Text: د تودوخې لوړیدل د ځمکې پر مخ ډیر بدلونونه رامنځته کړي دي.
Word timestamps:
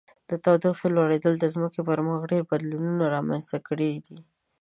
د 0.29 0.31
تودوخې 0.43 0.87
لوړیدل 0.95 1.33
د 1.39 1.45
ځمکې 1.53 1.81
پر 1.87 1.99
مخ 2.07 2.21
ډیر 2.31 2.43
بدلونونه 2.51 3.05
رامنځته 3.15 3.57
کړي 3.67 3.91
دي. 4.05 4.17